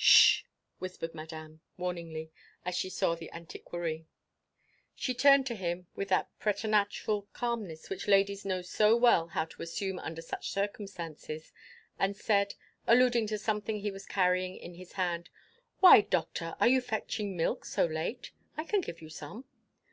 "Sh!" 0.00 0.44
whispered 0.78 1.12
Madame, 1.12 1.60
warningly, 1.76 2.30
as 2.64 2.76
she 2.76 2.88
saw 2.88 3.16
the 3.16 3.32
antiquary. 3.32 4.06
She 4.94 5.12
turned 5.12 5.44
to 5.48 5.56
him 5.56 5.88
with 5.96 6.08
that 6.10 6.28
preternatural 6.38 7.22
calmness 7.32 7.90
which 7.90 8.06
ladies 8.06 8.44
know 8.44 8.62
so 8.62 8.94
well 8.94 9.26
how 9.26 9.44
to 9.46 9.60
assume 9.62 9.98
under 9.98 10.22
such 10.22 10.50
circumstances, 10.50 11.52
and 11.98 12.16
said, 12.16 12.54
alluding 12.86 13.26
to 13.26 13.38
something 13.38 13.80
he 13.80 13.90
was 13.90 14.06
carrying 14.06 14.54
in 14.56 14.74
his 14.74 14.92
hand, 14.92 15.30
"Why, 15.80 16.02
Doctor, 16.02 16.54
are 16.60 16.68
you 16.68 16.80
fetching 16.80 17.36
milk 17.36 17.64
so 17.64 17.84
late? 17.84 18.30
I 18.56 18.62
can 18.62 18.80
give 18.80 19.02
you 19.02 19.10
some." 19.10 19.46